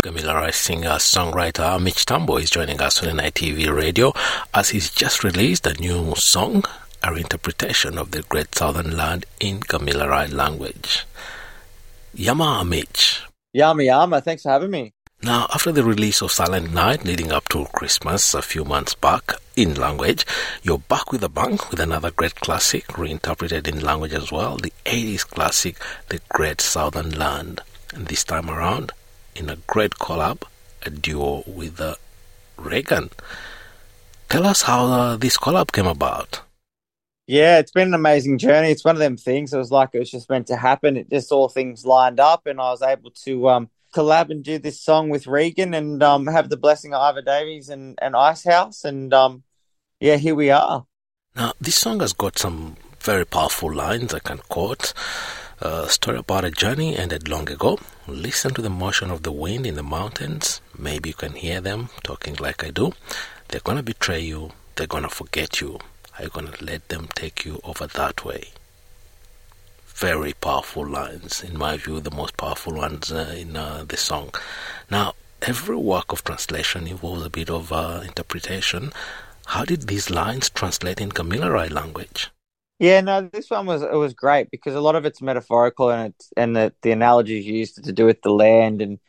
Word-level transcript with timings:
Gamilaroi 0.00 0.54
singer 0.54 1.00
songwriter 1.00 1.82
Mitch 1.82 2.06
Tambo 2.06 2.36
is 2.36 2.50
joining 2.50 2.80
us 2.80 3.02
on 3.02 3.16
NITV 3.16 3.74
Radio 3.74 4.12
as 4.54 4.68
he's 4.68 4.90
just 4.90 5.24
released 5.24 5.66
a 5.66 5.74
new 5.74 6.14
song, 6.14 6.62
a 7.02 7.12
interpretation 7.14 7.98
of 7.98 8.12
the 8.12 8.22
Great 8.22 8.54
Southern 8.54 8.96
Land 8.96 9.26
in 9.40 9.58
Gamilaroi 9.58 10.32
language. 10.32 11.04
Yama 12.14 12.64
Mitch. 12.64 13.22
Yama 13.52 13.82
Yama, 13.82 14.20
thanks 14.20 14.44
for 14.44 14.50
having 14.50 14.70
me. 14.70 14.92
Now, 15.20 15.48
after 15.52 15.72
the 15.72 15.82
release 15.82 16.22
of 16.22 16.30
Silent 16.30 16.72
Night 16.72 17.04
leading 17.04 17.32
up 17.32 17.48
to 17.48 17.66
Christmas 17.72 18.34
a 18.34 18.40
few 18.40 18.64
months 18.64 18.94
back 18.94 19.32
in 19.56 19.74
language, 19.74 20.24
you're 20.62 20.78
back 20.78 21.10
with 21.10 21.24
a 21.24 21.28
bang 21.28 21.58
with 21.72 21.80
another 21.80 22.12
great 22.12 22.36
classic 22.36 22.96
reinterpreted 22.96 23.66
in 23.66 23.80
language 23.80 24.12
as 24.12 24.30
well, 24.30 24.58
the 24.58 24.72
80s 24.84 25.26
classic, 25.26 25.76
The 26.08 26.20
Great 26.28 26.60
Southern 26.60 27.10
Land. 27.18 27.62
And 27.92 28.06
this 28.06 28.22
time 28.22 28.48
around, 28.48 28.92
in 29.38 29.48
a 29.48 29.56
great 29.66 29.92
collab, 29.92 30.42
a 30.84 30.90
duo 30.90 31.44
with 31.46 31.80
uh, 31.80 31.94
Reigan. 32.58 33.10
Tell 34.28 34.46
us 34.46 34.62
how 34.62 34.86
uh, 34.86 35.16
this 35.16 35.38
collab 35.38 35.72
came 35.72 35.86
about. 35.86 36.42
Yeah, 37.26 37.58
it's 37.58 37.72
been 37.72 37.88
an 37.88 37.94
amazing 37.94 38.38
journey. 38.38 38.70
It's 38.70 38.84
one 38.84 38.96
of 38.96 39.00
them 39.00 39.16
things. 39.16 39.52
It 39.52 39.58
was 39.58 39.70
like 39.70 39.90
it 39.92 39.98
was 39.98 40.10
just 40.10 40.30
meant 40.30 40.46
to 40.48 40.56
happen. 40.56 40.96
It 40.96 41.10
just 41.10 41.30
all 41.30 41.48
things 41.48 41.84
lined 41.84 42.20
up, 42.20 42.46
and 42.46 42.60
I 42.60 42.70
was 42.70 42.82
able 42.82 43.10
to 43.24 43.48
um, 43.48 43.70
collab 43.94 44.30
and 44.30 44.42
do 44.42 44.58
this 44.58 44.80
song 44.80 45.10
with 45.10 45.24
Reigan 45.24 45.76
and 45.76 46.02
um, 46.02 46.26
have 46.26 46.48
the 46.48 46.56
blessing 46.56 46.94
of 46.94 47.10
Iva 47.10 47.22
Davies 47.22 47.68
and, 47.68 47.98
and 48.00 48.16
Icehouse. 48.16 48.84
And 48.84 49.12
um, 49.12 49.42
yeah, 50.00 50.16
here 50.16 50.34
we 50.34 50.50
are. 50.50 50.86
Now, 51.36 51.52
this 51.60 51.76
song 51.76 52.00
has 52.00 52.12
got 52.12 52.38
some 52.38 52.76
very 53.00 53.26
powerful 53.26 53.72
lines 53.72 54.14
I 54.14 54.18
can 54.18 54.38
quote. 54.48 54.92
A 55.60 55.88
story 55.88 56.18
about 56.18 56.44
a 56.44 56.50
journey 56.50 56.96
ended 56.96 57.28
long 57.28 57.50
ago. 57.50 57.78
Listen 58.06 58.54
to 58.54 58.62
the 58.62 58.70
motion 58.70 59.10
of 59.10 59.22
the 59.22 59.32
wind 59.32 59.66
in 59.66 59.74
the 59.74 59.82
mountains. 59.82 60.60
Maybe 60.76 61.10
you 61.10 61.14
can 61.14 61.32
hear 61.32 61.60
them 61.60 61.88
talking 62.04 62.34
like 62.36 62.64
I 62.64 62.70
do. 62.70 62.92
They're 63.48 63.60
going 63.60 63.78
to 63.78 63.82
betray 63.82 64.20
you. 64.20 64.52
They're 64.76 64.86
going 64.86 65.02
to 65.02 65.08
forget 65.08 65.60
you. 65.60 65.78
Are 66.16 66.24
you 66.24 66.30
going 66.30 66.46
to 66.52 66.64
let 66.64 66.88
them 66.88 67.08
take 67.14 67.44
you 67.44 67.60
over 67.64 67.86
that 67.86 68.24
way? 68.24 68.52
very 69.98 70.32
powerful 70.32 70.86
lines, 70.86 71.42
in 71.42 71.58
my 71.58 71.76
view, 71.76 71.98
the 71.98 72.10
most 72.12 72.36
powerful 72.36 72.72
ones 72.74 73.10
uh, 73.10 73.34
in 73.36 73.56
uh, 73.56 73.84
the 73.88 73.96
song. 73.96 74.32
Now, 74.88 75.14
every 75.42 75.74
work 75.74 76.12
of 76.12 76.22
translation 76.22 76.86
involves 76.86 77.26
a 77.26 77.30
bit 77.30 77.50
of 77.50 77.72
uh, 77.72 78.02
interpretation. 78.04 78.92
How 79.46 79.64
did 79.64 79.88
these 79.88 80.08
lines 80.08 80.50
translate 80.50 81.00
in 81.00 81.10
Gamilaroi 81.10 81.72
language? 81.72 82.30
Yeah, 82.78 83.00
no, 83.00 83.22
this 83.22 83.50
one 83.50 83.66
was 83.66 83.82
it 83.82 83.92
was 83.92 84.14
great 84.14 84.50
because 84.50 84.74
a 84.74 84.80
lot 84.80 84.94
of 84.94 85.04
it's 85.04 85.20
metaphorical 85.20 85.90
and 85.90 86.14
it's 86.14 86.32
and 86.36 86.54
the 86.54 86.72
the 86.82 86.92
analogies 86.92 87.44
used 87.46 87.82
to 87.84 87.92
do 87.92 88.06
with 88.06 88.22
the 88.22 88.30
land 88.30 88.80
and 88.82 89.00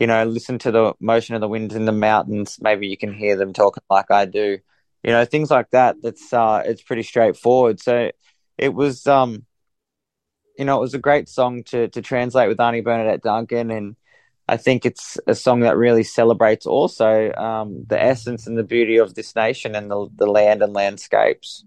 you 0.00 0.06
know 0.08 0.24
listen 0.24 0.58
to 0.60 0.72
the 0.72 0.94
motion 1.00 1.34
of 1.34 1.40
the 1.42 1.48
winds 1.48 1.74
in 1.74 1.86
the 1.86 1.92
mountains. 1.92 2.58
Maybe 2.60 2.88
you 2.88 2.96
can 2.98 3.14
hear 3.14 3.36
them 3.36 3.52
talking 3.54 3.82
like 3.90 4.10
I 4.10 4.26
do. 4.26 4.58
You 5.04 5.12
know 5.12 5.24
things 5.26 5.50
like 5.50 5.70
that. 5.72 5.96
That's 6.02 6.32
uh, 6.32 6.62
it's 6.66 6.82
pretty 6.82 7.04
straightforward. 7.04 7.80
So 7.80 8.10
it 8.58 8.74
was 8.74 9.06
um 9.06 9.46
you 10.58 10.64
know, 10.64 10.76
it 10.78 10.80
was 10.80 10.94
a 10.94 10.98
great 10.98 11.28
song 11.28 11.62
to 11.64 11.88
to 11.88 12.02
translate 12.02 12.48
with 12.48 12.58
Arnie 12.58 12.84
Bernadette 12.84 13.22
Duncan, 13.22 13.70
and 13.70 13.96
I 14.48 14.56
think 14.56 14.84
it's 14.84 15.18
a 15.26 15.34
song 15.34 15.60
that 15.60 15.76
really 15.76 16.02
celebrates 16.04 16.66
also 16.66 17.32
um, 17.32 17.84
the 17.86 18.00
essence 18.00 18.46
and 18.46 18.58
the 18.58 18.62
beauty 18.64 18.98
of 18.98 19.14
this 19.14 19.34
nation 19.34 19.74
and 19.74 19.90
the 19.90 20.08
the 20.14 20.26
land 20.26 20.62
and 20.62 20.72
landscapes. 20.72 21.64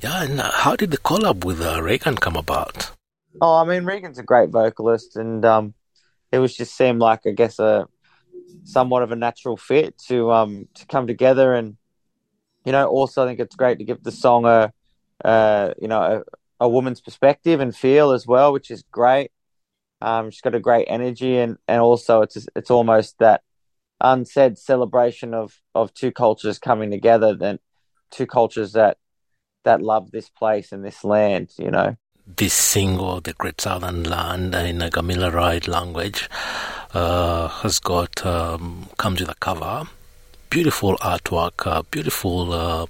Yeah, 0.00 0.22
and 0.24 0.40
uh, 0.40 0.50
how 0.50 0.76
did 0.76 0.90
the 0.90 0.98
collab 0.98 1.44
with 1.44 1.60
uh, 1.60 1.80
Reigan 1.80 2.20
come 2.20 2.36
about? 2.36 2.92
Oh, 3.40 3.56
I 3.56 3.64
mean, 3.64 3.84
Reigan's 3.84 4.18
a 4.18 4.22
great 4.22 4.50
vocalist, 4.50 5.16
and 5.16 5.44
um, 5.44 5.74
it 6.32 6.38
was 6.38 6.56
just 6.56 6.76
seemed 6.76 7.00
like 7.00 7.20
I 7.26 7.30
guess 7.30 7.58
a 7.58 7.86
somewhat 8.64 9.02
of 9.02 9.12
a 9.12 9.16
natural 9.16 9.56
fit 9.56 9.96
to 10.08 10.32
um 10.32 10.68
to 10.74 10.86
come 10.86 11.06
together, 11.06 11.54
and 11.54 11.76
you 12.64 12.72
know, 12.72 12.86
also 12.86 13.24
I 13.24 13.26
think 13.26 13.40
it's 13.40 13.56
great 13.56 13.78
to 13.78 13.84
give 13.84 14.02
the 14.02 14.12
song 14.12 14.44
a 14.44 14.72
uh, 15.24 15.74
you 15.80 15.88
know 15.88 16.24
a, 16.60 16.64
a 16.64 16.68
woman's 16.68 17.00
perspective 17.00 17.60
and 17.60 17.74
feel 17.74 18.12
as 18.12 18.26
well, 18.26 18.52
which 18.52 18.70
is 18.70 18.84
great. 18.90 19.30
Um, 20.00 20.30
she's 20.30 20.42
got 20.42 20.54
a 20.54 20.60
great 20.60 20.86
energy, 20.88 21.36
and, 21.38 21.56
and 21.68 21.80
also 21.80 22.22
it's 22.22 22.46
it's 22.54 22.70
almost 22.70 23.18
that 23.18 23.42
unsaid 24.00 24.58
celebration 24.58 25.34
of, 25.34 25.60
of 25.74 25.92
two 25.94 26.12
cultures 26.12 26.58
coming 26.58 26.90
together, 26.90 27.34
then 27.34 27.58
two 28.10 28.26
cultures 28.26 28.72
that 28.72 28.98
that 29.66 29.82
love 29.82 30.10
this 30.10 30.30
place 30.30 30.72
and 30.72 30.82
this 30.84 31.04
land, 31.04 31.50
you 31.58 31.70
know. 31.70 31.96
This 32.26 32.54
single, 32.54 33.20
The 33.20 33.34
Great 33.34 33.60
Southern 33.60 34.02
Land, 34.04 34.54
in 34.54 34.80
a 34.82 34.90
Gamilaroi 34.90 35.68
language, 35.68 36.28
uh, 36.94 37.48
has 37.48 37.78
got, 37.78 38.24
um, 38.24 38.88
comes 38.96 39.20
with 39.20 39.28
a 39.28 39.34
cover, 39.34 39.84
beautiful 40.50 40.96
artwork, 40.98 41.66
uh, 41.66 41.82
beautiful 41.90 42.52
uh, 42.52 42.86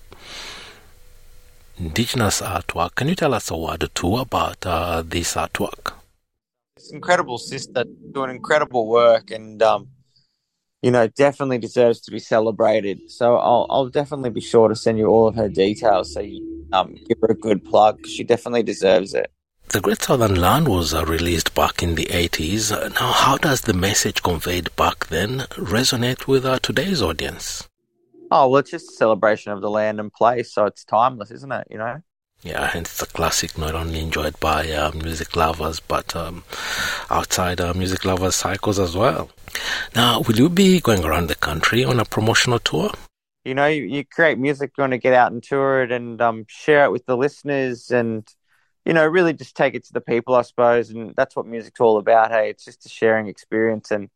indigenous 1.79 2.41
artwork. 2.41 2.95
Can 2.95 3.09
you 3.09 3.15
tell 3.15 3.35
us 3.35 3.51
a 3.51 3.57
word 3.57 3.83
or 3.83 3.89
two 3.89 4.17
about 4.17 4.65
uh, 4.65 5.03
this 5.05 5.35
artwork? 5.35 5.93
It's 6.77 6.93
incredible 6.93 7.39
sister 7.39 7.85
doing 8.13 8.31
incredible 8.31 8.87
work 8.87 9.31
and 9.31 9.63
um, 9.63 9.89
you 10.87 10.93
know 10.93 11.09
definitely 11.09 11.59
deserves 11.59 12.01
to 12.03 12.13
be 12.13 12.21
celebrated. 12.21 13.11
So 13.11 13.37
I'll 13.37 13.67
I'll 13.69 13.89
definitely 13.89 14.31
be 14.31 14.41
sure 14.53 14.69
to 14.69 14.77
send 14.77 14.99
you 14.99 15.09
all 15.09 15.27
of 15.27 15.35
her 15.35 15.49
details 15.49 16.15
so 16.15 16.21
you 16.21 16.39
um, 16.73 16.95
give 17.09 17.19
her 17.23 17.33
a 17.39 17.41
good 17.49 17.65
plug. 17.65 18.07
She 18.07 18.23
definitely 18.23 18.63
deserves 18.63 19.13
it. 19.13 19.33
The 19.71 19.81
Great 19.81 20.01
Southern 20.01 20.37
Land 20.37 20.69
was 20.69 20.95
uh, 20.95 21.05
released 21.05 21.53
back 21.57 21.83
in 21.83 21.97
the 21.97 22.05
80s. 22.05 22.71
Now, 23.01 23.11
how 23.11 23.37
does 23.37 23.63
the 23.63 23.75
message 23.75 24.23
conveyed 24.23 24.69
back 24.77 25.09
then 25.09 25.41
resonate 25.75 26.29
with 26.29 26.47
uh, 26.47 26.61
today's 26.61 27.03
audience? 27.03 27.69
Oh 28.31 28.49
well, 28.49 28.61
it's 28.61 28.71
just 28.71 28.93
a 28.93 28.95
celebration 28.95 29.51
of 29.51 29.61
the 29.63 29.71
land 29.71 29.99
and 29.99 30.13
place, 30.13 30.53
so 30.53 30.67
it's 30.67 30.85
timeless, 30.85 31.33
isn't 31.33 31.51
it? 31.51 31.67
You 31.69 31.79
know. 31.79 32.01
Yeah, 32.47 32.71
and 32.75 32.87
it's 32.87 33.03
a 33.03 33.07
classic 33.07 33.59
not 33.59 33.75
only 33.75 33.99
enjoyed 33.99 34.39
by 34.39 34.71
uh, 34.71 34.93
music 34.93 35.35
lovers 35.35 35.81
but 35.81 36.15
um, 36.15 36.45
outside 37.11 37.61
uh, 37.61 37.75
music 37.75 38.05
lovers 38.05 38.37
cycles 38.37 38.79
as 38.79 38.97
well. 38.97 39.31
Now, 39.97 40.21
will 40.21 40.37
you 40.37 40.49
be 40.49 40.79
going 40.81 41.05
around 41.05 41.27
the 41.27 41.35
country 41.35 41.83
on 41.85 41.99
a 41.99 42.05
promotional 42.05 42.61
tour? 42.61 42.93
You 43.45 43.55
know, 43.55 43.67
you, 43.67 43.83
you 43.83 44.05
create 44.05 44.39
music, 44.39 44.75
you 44.79 44.83
want 44.83 44.93
to 44.93 44.99
get 44.99 45.13
out 45.13 45.33
and 45.33 45.43
tour 45.43 45.83
it 45.83 45.91
and 45.91 46.23
um, 46.23 46.45
share 46.47 46.85
it 46.85 46.93
with 46.93 47.05
the 47.07 47.17
listeners 47.17 47.91
and, 47.91 48.25
you 48.85 48.93
know, 48.93 49.05
really 49.05 49.33
just 49.33 49.57
take 49.57 49.75
it 49.75 49.85
to 49.87 49.93
the 49.93 50.01
people, 50.01 50.37
I 50.37 50.43
suppose. 50.43 50.91
And 50.91 51.15
that's 51.17 51.35
what 51.35 51.47
music's 51.47 51.81
all 51.81 51.99
about. 51.99 52.31
Hey, 52.31 52.51
it's 52.51 52.65
just 52.65 52.87
a 52.87 52.89
sharing 52.89 53.27
experience 53.27 53.91
and 53.91 54.09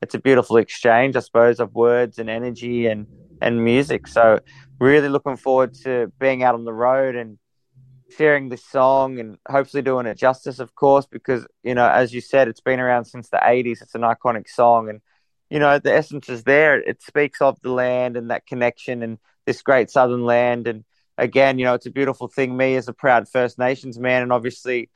it's 0.00 0.14
a 0.14 0.18
beautiful 0.18 0.56
exchange, 0.56 1.16
I 1.16 1.20
suppose, 1.20 1.60
of 1.60 1.74
words 1.74 2.18
and 2.18 2.30
energy 2.30 2.86
and 2.86 3.06
and 3.42 3.62
music. 3.62 4.06
So 4.06 4.40
really 4.78 5.10
looking 5.10 5.36
forward 5.36 5.74
to 5.84 6.10
being 6.18 6.42
out 6.42 6.54
on 6.54 6.64
the 6.64 6.72
road 6.72 7.14
and 7.14 7.38
sharing 8.16 8.48
this 8.48 8.64
song 8.64 9.18
and 9.18 9.38
hopefully 9.48 9.82
doing 9.82 10.06
it 10.06 10.16
justice, 10.16 10.58
of 10.58 10.74
course, 10.74 11.06
because 11.06 11.46
you 11.62 11.74
know, 11.74 11.88
as 11.88 12.12
you 12.12 12.20
said, 12.20 12.48
it's 12.48 12.60
been 12.60 12.80
around 12.80 13.06
since 13.06 13.28
the 13.28 13.38
'80s. 13.38 13.82
It's 13.82 13.94
an 13.94 14.02
iconic 14.02 14.48
song, 14.48 14.88
and 14.88 15.00
you 15.50 15.58
know, 15.58 15.78
the 15.78 15.94
essence 15.94 16.28
is 16.28 16.44
there. 16.44 16.80
It 16.80 17.02
speaks 17.02 17.40
of 17.40 17.60
the 17.60 17.70
land 17.70 18.16
and 18.16 18.30
that 18.30 18.46
connection 18.46 19.02
and 19.02 19.18
this 19.46 19.62
great 19.62 19.90
southern 19.90 20.24
land. 20.24 20.66
And 20.66 20.84
again, 21.18 21.58
you 21.58 21.64
know, 21.64 21.74
it's 21.74 21.86
a 21.86 21.90
beautiful 21.90 22.28
thing. 22.28 22.56
Me 22.56 22.76
as 22.76 22.88
a 22.88 22.92
proud 22.92 23.28
First 23.28 23.58
Nations 23.58 23.98
man, 23.98 24.22
and 24.22 24.32
obviously 24.32 24.90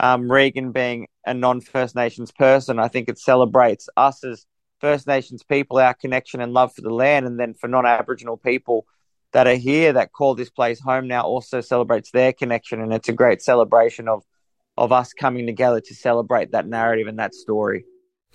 um, 0.00 0.24
Reigan 0.24 0.72
being 0.72 1.06
a 1.26 1.34
non-First 1.34 1.94
Nations 1.94 2.32
person, 2.32 2.78
I 2.78 2.88
think 2.88 3.08
it 3.08 3.18
celebrates 3.18 3.88
us 3.96 4.24
as 4.24 4.46
First 4.80 5.06
Nations 5.06 5.44
people, 5.44 5.78
our 5.78 5.94
connection 5.94 6.40
and 6.40 6.52
love 6.52 6.74
for 6.74 6.82
the 6.82 6.92
land, 6.92 7.26
and 7.26 7.38
then 7.38 7.54
for 7.54 7.68
non 7.68 7.86
Aboriginal 7.86 8.36
people 8.36 8.86
that 9.32 9.46
are 9.46 9.54
here 9.54 9.92
that 9.92 10.12
call 10.12 10.34
this 10.34 10.50
place 10.50 10.80
home 10.80 11.08
now 11.08 11.22
also 11.22 11.60
celebrates 11.60 12.10
their 12.10 12.32
connection. 12.32 12.80
And 12.80 12.92
it's 12.92 13.08
a 13.08 13.12
great 13.12 13.42
celebration 13.42 14.08
of, 14.08 14.22
of 14.76 14.92
us 14.92 15.12
coming 15.12 15.46
together 15.46 15.80
to 15.80 15.94
celebrate 15.94 16.52
that 16.52 16.66
narrative 16.66 17.06
and 17.06 17.18
that 17.18 17.34
story. 17.34 17.84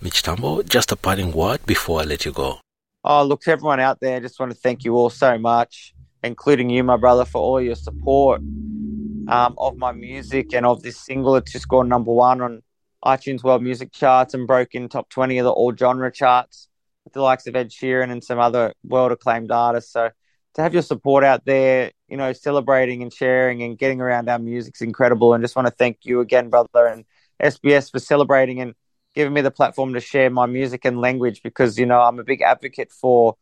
Mitch 0.00 0.22
Tambo, 0.22 0.62
just 0.62 0.92
a 0.92 0.96
parting 0.96 1.32
word 1.32 1.64
before 1.66 2.00
I 2.00 2.04
let 2.04 2.24
you 2.24 2.32
go. 2.32 2.58
Oh, 3.04 3.24
look, 3.24 3.42
to 3.42 3.52
everyone 3.52 3.80
out 3.80 4.00
there, 4.00 4.16
I 4.16 4.20
just 4.20 4.38
want 4.38 4.52
to 4.52 4.58
thank 4.58 4.84
you 4.84 4.94
all 4.94 5.10
so 5.10 5.38
much, 5.38 5.94
including 6.22 6.68
you, 6.70 6.84
my 6.84 6.96
brother, 6.96 7.24
for 7.24 7.40
all 7.40 7.60
your 7.60 7.74
support 7.74 8.40
um, 8.40 9.54
of 9.56 9.76
my 9.76 9.92
music 9.92 10.52
and 10.52 10.66
of 10.66 10.82
this 10.82 11.00
single. 11.00 11.36
It 11.36 11.46
just 11.46 11.62
scored 11.62 11.88
number 11.88 12.12
one 12.12 12.40
on 12.40 12.62
iTunes 13.04 13.44
World 13.44 13.62
Music 13.62 13.92
charts 13.92 14.34
and 14.34 14.46
broke 14.46 14.74
in 14.74 14.88
top 14.88 15.08
20 15.10 15.38
of 15.38 15.44
the 15.44 15.50
all 15.50 15.74
genre 15.74 16.10
charts 16.12 16.68
with 17.04 17.12
the 17.12 17.22
likes 17.22 17.46
of 17.46 17.54
Ed 17.54 17.70
Sheeran 17.70 18.10
and 18.10 18.22
some 18.22 18.38
other 18.38 18.74
world 18.84 19.12
acclaimed 19.12 19.52
artists. 19.52 19.92
So 19.92 20.10
to 20.58 20.62
have 20.62 20.72
your 20.72 20.82
support 20.82 21.22
out 21.22 21.44
there, 21.44 21.92
you 22.08 22.16
know, 22.16 22.32
celebrating 22.32 23.00
and 23.00 23.12
sharing 23.12 23.62
and 23.62 23.78
getting 23.78 24.00
around 24.00 24.28
our 24.28 24.40
music's 24.40 24.80
incredible. 24.80 25.32
And 25.32 25.42
just 25.42 25.54
want 25.54 25.68
to 25.68 25.74
thank 25.74 25.98
you 26.02 26.18
again, 26.20 26.50
brother, 26.50 26.84
and 26.86 27.04
SBS 27.40 27.92
for 27.92 28.00
celebrating 28.00 28.60
and 28.60 28.74
giving 29.14 29.32
me 29.32 29.40
the 29.40 29.52
platform 29.52 29.94
to 29.94 30.00
share 30.00 30.30
my 30.30 30.46
music 30.46 30.84
and 30.84 31.00
language 31.00 31.44
because, 31.44 31.78
you 31.78 31.86
know, 31.86 32.00
I'm 32.00 32.18
a 32.18 32.24
big 32.24 32.42
advocate 32.42 32.90
for 32.90 33.36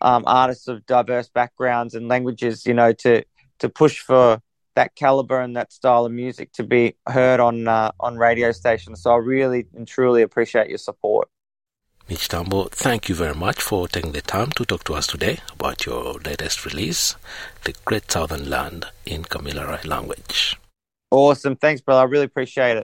um, 0.00 0.24
artists 0.26 0.66
of 0.66 0.84
diverse 0.84 1.28
backgrounds 1.28 1.94
and 1.94 2.08
languages, 2.08 2.66
you 2.66 2.74
know, 2.74 2.92
to, 2.92 3.22
to 3.60 3.68
push 3.68 4.00
for 4.00 4.42
that 4.74 4.96
caliber 4.96 5.40
and 5.40 5.56
that 5.56 5.72
style 5.72 6.06
of 6.06 6.12
music 6.12 6.50
to 6.54 6.64
be 6.64 6.96
heard 7.06 7.38
on 7.38 7.68
uh, 7.68 7.92
on 8.00 8.16
radio 8.16 8.50
stations. 8.50 9.02
So 9.02 9.12
I 9.12 9.16
really 9.16 9.66
and 9.74 9.86
truly 9.86 10.22
appreciate 10.22 10.68
your 10.68 10.78
support. 10.78 11.28
Mitch 12.08 12.28
Tambo, 12.28 12.64
thank 12.70 13.10
you 13.10 13.14
very 13.14 13.34
much 13.34 13.60
for 13.60 13.86
taking 13.86 14.12
the 14.12 14.22
time 14.22 14.50
to 14.52 14.64
talk 14.64 14.82
to 14.84 14.94
us 14.94 15.06
today 15.06 15.40
about 15.52 15.84
your 15.84 16.14
latest 16.20 16.64
release, 16.64 17.16
The 17.64 17.74
Great 17.84 18.10
Southern 18.10 18.48
Land 18.48 18.86
in 19.04 19.24
Kamilaroi 19.24 19.86
language. 19.86 20.56
Awesome. 21.10 21.56
Thanks, 21.56 21.80
brother. 21.80 22.00
I 22.00 22.04
really 22.04 22.24
appreciate 22.24 22.70
it. 22.70 22.76